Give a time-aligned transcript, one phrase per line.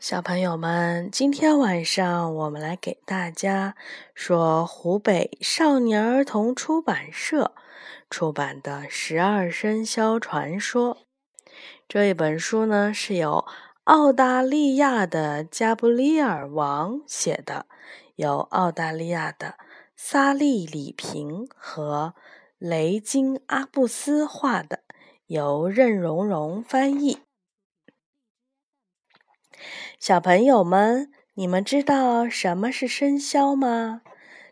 [0.00, 3.74] 小朋友们，今天晚上我们来给大家
[4.14, 7.52] 说湖北少年儿童出版社
[8.08, 10.94] 出版的《十二生肖传说》
[11.88, 13.44] 这一本书呢，是由
[13.84, 17.66] 澳大利亚的加布里尔王写的，
[18.14, 19.56] 由澳大利亚的
[19.96, 22.14] 萨利里平和
[22.58, 24.78] 雷金阿布斯画的，
[25.26, 27.18] 由任蓉蓉翻译。
[29.98, 34.02] 小朋友们，你们知道什么是生肖吗？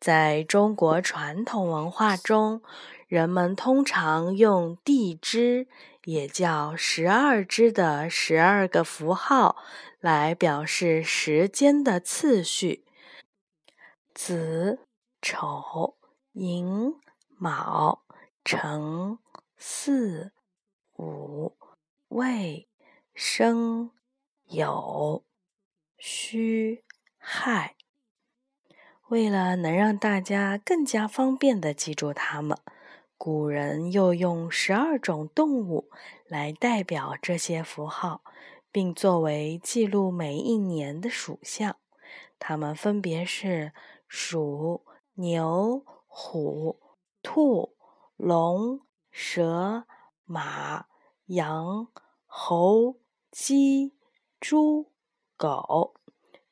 [0.00, 2.62] 在中国传统文化中，
[3.08, 5.66] 人们通常用地支，
[6.04, 9.56] 也叫十二支的十二个符号
[10.00, 12.84] 来表示时间的次序：
[14.14, 14.78] 子、
[15.20, 15.96] 丑、
[16.32, 16.94] 寅、
[17.36, 18.02] 卯、
[18.44, 19.18] 辰、
[19.56, 20.30] 巳、
[20.96, 21.56] 午、
[22.08, 22.68] 未、
[23.14, 23.90] 申、
[24.48, 25.24] 有。
[25.98, 26.84] 戌、
[27.16, 27.74] 亥，
[29.08, 32.56] 为了能让大家更加方便的记住它们，
[33.16, 35.90] 古人又用十二种动物
[36.26, 38.22] 来代表这些符号，
[38.70, 41.76] 并作为记录每一年的属相。
[42.38, 43.72] 它们分别是
[44.06, 46.80] 鼠、牛、虎、
[47.22, 47.76] 兔、
[48.16, 49.84] 龙、蛇、
[50.24, 50.86] 马、
[51.26, 51.88] 羊、
[52.24, 53.00] 猴、
[53.32, 53.97] 鸡、
[54.40, 54.92] 猪。
[55.36, 55.94] 狗，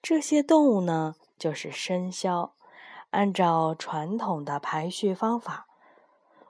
[0.00, 2.54] 这些动物呢，就是生肖。
[3.10, 5.66] 按照传统的排序方法，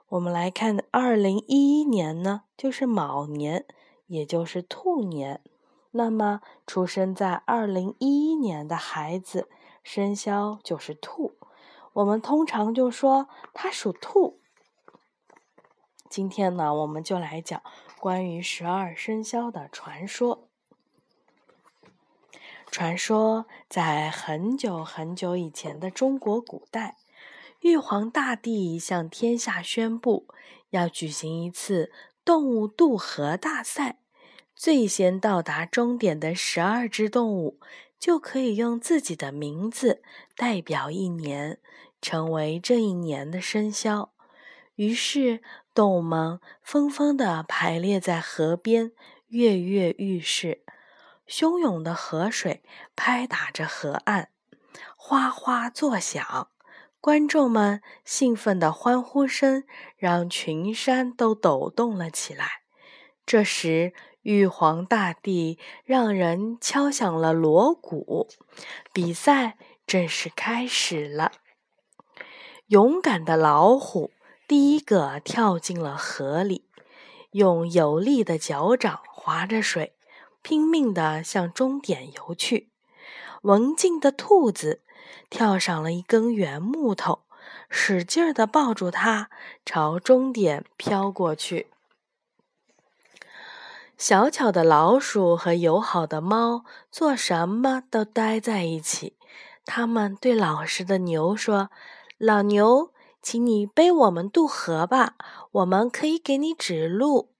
[0.09, 3.65] 我们来看，二零一一年呢，就是卯年，
[4.07, 5.41] 也就是兔年。
[5.91, 9.49] 那么，出生在二零一一年的孩子，
[9.81, 11.37] 生肖就是兔。
[11.93, 14.41] 我们通常就说他属兔。
[16.09, 17.61] 今天呢，我们就来讲
[17.99, 20.46] 关于十二生肖的传说。
[22.69, 26.97] 传说在很久很久以前的中国古代，
[27.61, 30.27] 玉皇大帝向天下宣布，
[30.69, 31.91] 要举行一次
[32.23, 33.99] 动物渡河大赛。
[34.55, 37.59] 最先到达终点的十二只动物，
[37.99, 40.01] 就可以用自己的名字
[40.35, 41.59] 代表一年，
[42.01, 44.13] 成为这一年的生肖。
[44.75, 45.41] 于是，
[45.73, 48.91] 动物们纷纷地排列在河边，
[49.27, 50.63] 跃跃欲试。
[51.27, 52.63] 汹涌的河水
[52.95, 54.29] 拍打着河岸，
[54.95, 56.49] 哗哗作响。
[56.99, 59.63] 观众们兴奋的欢呼声
[59.95, 62.63] 让群山都抖动了起来。
[63.25, 68.29] 这时，玉皇大帝让人敲响了锣鼓，
[68.91, 71.33] 比赛正式开始了。
[72.67, 74.11] 勇敢的老虎
[74.47, 76.69] 第一个跳进了河里，
[77.31, 79.96] 用有力的脚掌划着水。
[80.41, 82.69] 拼命地向终点游去。
[83.43, 84.81] 文静的兔子
[85.29, 87.23] 跳上了一根圆木头，
[87.69, 89.29] 使劲儿地抱住它，
[89.65, 91.67] 朝终点飘过去。
[93.97, 99.17] 小巧的老鼠和友好的猫做什么都待在一起。
[99.65, 101.69] 他们对老实的牛说
[102.17, 105.15] ：“老牛，请你背我们渡河吧，
[105.51, 107.33] 我们可以给你指路。”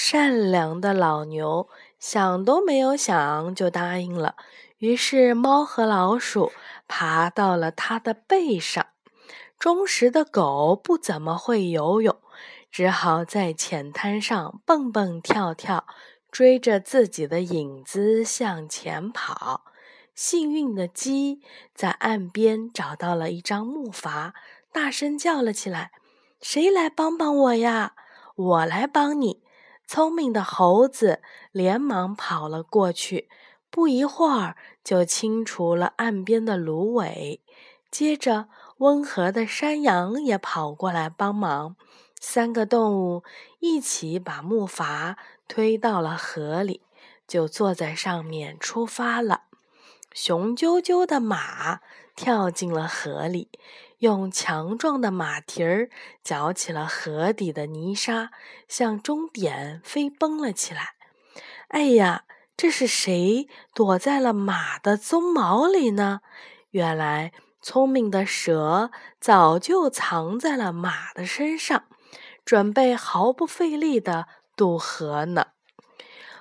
[0.00, 4.36] 善良的老牛想都没有想就答应了。
[4.78, 6.52] 于是，猫和老鼠
[6.86, 8.86] 爬到了它的背上。
[9.58, 12.16] 忠实的狗不怎么会游泳，
[12.70, 15.84] 只好在浅滩上蹦蹦跳跳，
[16.30, 19.64] 追着自己的影子向前跑。
[20.14, 21.40] 幸运的鸡
[21.74, 24.32] 在岸边找到了一张木筏，
[24.72, 25.90] 大声叫了起来
[26.40, 27.94] ：“谁来帮帮我呀？
[28.36, 29.42] 我来帮你！”
[29.90, 33.26] 聪明的猴子连忙跑了过去，
[33.70, 34.54] 不一会儿
[34.84, 37.40] 就清除了岸边的芦苇。
[37.90, 41.74] 接着，温和的山羊也跑过来帮忙。
[42.20, 43.24] 三个动物
[43.60, 45.16] 一起把木筏
[45.48, 46.82] 推到了河里，
[47.26, 49.44] 就坐在上面出发了。
[50.12, 51.80] 雄赳赳的马
[52.14, 53.48] 跳进了河里。
[53.98, 55.90] 用强壮的马蹄儿
[56.22, 58.30] 搅起了河底的泥沙，
[58.68, 60.90] 向终点飞奔了起来。
[61.68, 62.24] 哎呀，
[62.56, 66.20] 这是谁躲在了马的鬃毛里呢？
[66.70, 68.90] 原来，聪明的蛇
[69.20, 71.84] 早就藏在了马的身上，
[72.44, 75.48] 准备毫不费力地渡河呢。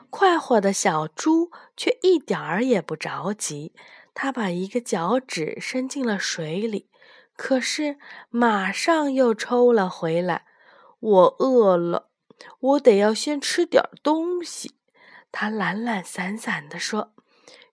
[0.10, 3.74] 快活的小猪却一点儿也不着急，
[4.14, 6.90] 它把一个脚趾伸进了水里。
[7.38, 7.98] 可是
[8.30, 10.44] 马上又抽了回来。
[11.00, 12.10] 我饿了，
[12.60, 14.76] 我得要先吃点东西。
[15.32, 17.14] 他懒懒散散地说：“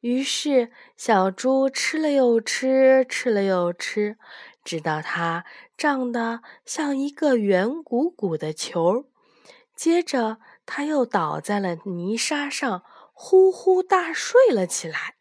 [0.01, 4.19] 于是，小猪吃了又吃，吃了又吃，
[4.63, 5.47] 直到它
[5.79, 9.07] 胀得像一个圆鼓鼓的球。
[9.75, 12.85] 接着，它又倒在了泥沙上，
[13.15, 15.14] 呼呼大睡了起来。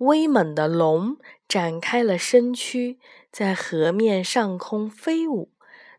[0.00, 2.98] 威猛的龙展开了身躯，
[3.30, 5.52] 在河面上空飞舞，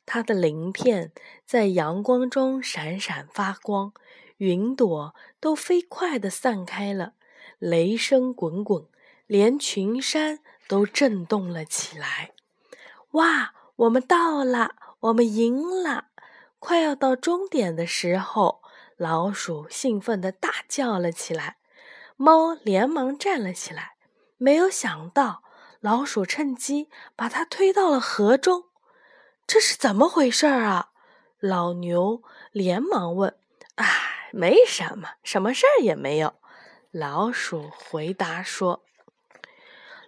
[0.07, 1.11] 它的鳞片
[1.45, 3.93] 在阳光中闪闪发光。
[4.37, 7.13] 云朵都飞快地散开了，
[7.59, 8.87] 雷声滚滚，
[9.27, 12.31] 连群山都震动了起来。
[13.11, 16.05] 哇，我们到了，我们赢了！
[16.57, 18.63] 快要到终点的时候，
[18.97, 21.57] 老鼠兴奋地大叫了起来。
[22.17, 23.90] 猫连忙站了起来，
[24.41, 25.43] 没有想到
[25.81, 28.63] 老鼠趁机把它推到了河中。
[29.45, 30.89] 这是怎么回事啊？
[31.39, 33.37] 老牛连忙问。
[33.75, 34.07] 唉。
[34.33, 36.35] 没什么，什么事儿也没有。
[36.91, 38.81] 老鼠回答说：“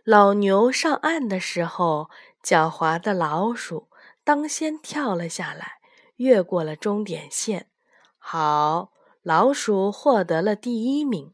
[0.05, 2.09] 老牛上岸的时候，
[2.41, 3.89] 狡猾的老鼠
[4.23, 5.79] 当先跳了下来，
[6.15, 7.67] 越过了终点线。
[8.17, 8.93] 好，
[9.23, 11.33] 老鼠获得了第一名。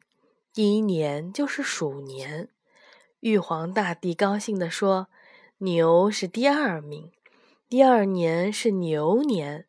[0.52, 2.50] 第一年就是鼠年。”
[3.22, 5.08] 玉皇大帝高兴地说
[5.60, 7.12] ：“牛是第二名，
[7.68, 9.68] 第二年是牛年。”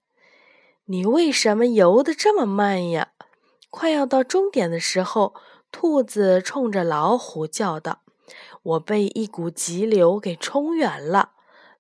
[0.87, 3.13] 你为什么游得这么慢呀？
[3.69, 5.35] 快要到终点的时候，
[5.73, 8.03] 兔子冲着老虎叫道
[8.63, 11.33] ：“我被一股急流给冲远了。”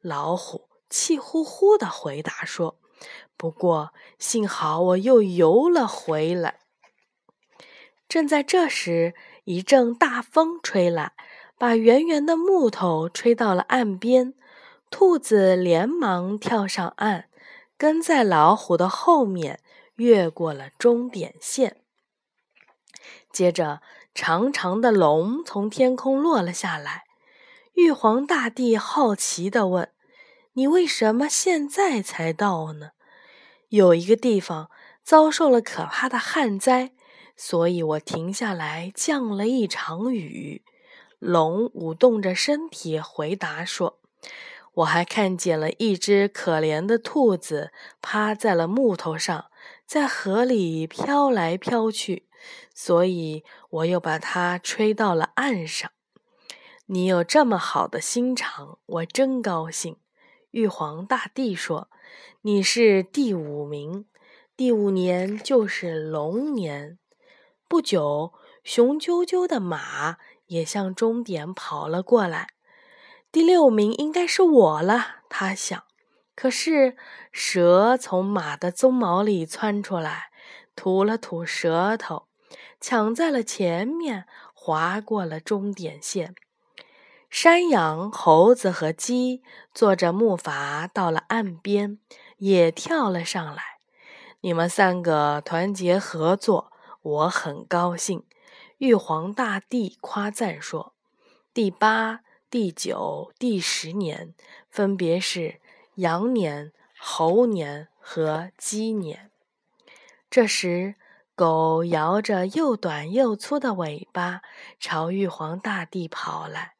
[0.03, 2.81] 老虎气呼呼地回答说
[3.37, 6.59] ：“不过幸好我又游了回来。”
[8.09, 9.15] 正在这时，
[9.45, 11.13] 一阵大风吹来，
[11.61, 14.33] 把圆圆的木头吹到了岸边。
[14.89, 17.27] 兔子连忙跳上岸。
[17.77, 19.61] 跟在老虎的后面，
[19.97, 21.83] 越过了终点线。
[23.31, 23.83] 接着，
[24.15, 27.05] 长长的龙从天空落了下来。
[27.75, 29.91] 玉皇大帝好奇地问
[30.55, 32.93] ：“你为什么现在才到呢？”
[33.69, 34.71] 有一个地方
[35.03, 36.93] 遭受了可怕的旱灾，
[37.37, 40.65] 所以我停下来降了一场雨。
[41.21, 44.01] 龙舞动着身体回答说。
[44.75, 49.47] 我还看见了一只可怜的兔子，趴在了木头上，
[49.85, 52.29] 在河里飘来飘去，
[52.73, 55.91] 所以我又把它吹到了岸上。
[56.87, 59.97] 你有这么好的心肠，我真高兴。
[60.53, 61.89] 玉皇大帝说
[62.43, 64.07] ：“你是第五名，
[64.57, 66.99] 第五年就是龙年。”
[67.69, 68.33] 不久，
[68.65, 70.19] 雄赳赳的马
[70.50, 72.49] 也向终点跑了过来。
[73.32, 75.85] 第六名应该是我了，他想。
[76.35, 76.97] 可是
[77.31, 80.31] 蛇从马的鬃毛里窜出来，
[80.75, 82.26] 吐了吐舌头，
[82.81, 86.35] 抢在了前面，划过了终点线。
[87.29, 89.43] 山羊、猴子和鸡
[89.73, 91.99] 坐着木筏到了岸边，
[92.38, 93.62] 也跳了上来。
[94.41, 98.25] 你们三个团结合作，我很高兴。
[98.81, 100.94] 玉皇大帝夸赞说
[101.53, 104.35] ：“第八。”第九、第十年
[104.69, 105.61] 分别是
[105.97, 109.31] 羊年、猴年和鸡年。
[110.29, 110.97] 这时，
[111.37, 114.43] 狗摇着又短又粗的尾巴
[114.81, 116.73] 朝玉皇大帝跑来。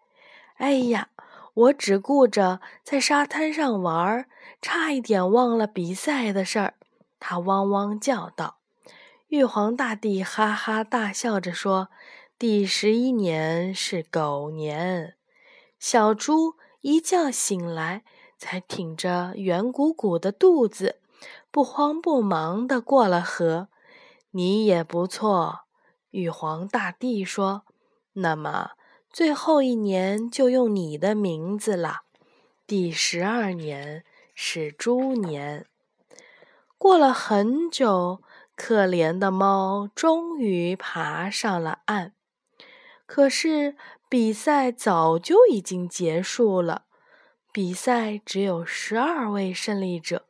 [0.57, 1.11] 哎呀，
[1.55, 4.27] 我只顾着在沙滩上玩，
[4.61, 6.75] 差一点忘了比赛的事儿。
[7.21, 8.60] 它汪汪叫道。
[9.31, 11.89] 玉皇大帝哈哈大笑着说
[12.37, 15.15] ：“第十一年是狗年。”
[15.79, 18.03] 小猪一觉醒来，
[18.37, 20.97] 才挺着圆鼓鼓的肚子，
[21.49, 23.69] 不慌不忙地过了河。
[24.33, 25.61] 你也不错，
[26.11, 27.63] 玉皇大帝说。
[28.15, 28.73] 那么
[29.13, 32.01] 最后一年就用你的名字了。
[32.67, 35.67] 第十二年是猪年。
[36.77, 38.23] 过了很久，
[38.61, 42.13] 可怜的猫终于爬上了岸。
[43.07, 43.77] 可是。
[44.11, 46.83] 比赛早就已经结束了，
[47.53, 50.27] 比赛只有十二位胜利者，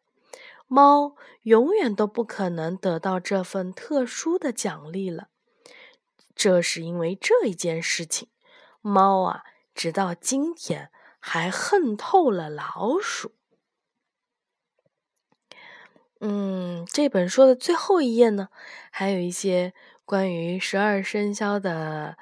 [0.66, 5.28] 猫永远都不可能得到这份特殊的奖励了。
[6.36, 8.28] 这是因为这一件事情，
[8.82, 9.44] 猫啊，
[9.74, 13.32] 直到今天还恨透了老鼠。
[16.20, 18.48] 嗯，这本书的最后一页呢，
[18.90, 19.74] 还有一些
[20.04, 22.16] 关于十二生肖的。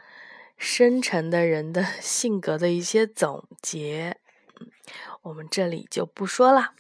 [0.61, 4.19] 深沉的人的 性格的一些总结，
[5.23, 6.73] 我们这里就不说了。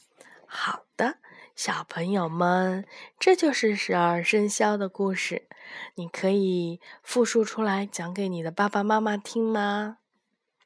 [0.46, 1.18] 好的。
[1.54, 2.84] 小朋友们，
[3.20, 5.46] 这就是十二生肖的故事。
[5.94, 9.98] 你可以复述出来讲给你的爸爸妈妈听吗？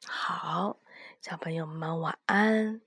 [0.07, 0.77] 好，
[1.21, 2.81] 小朋友们晚安。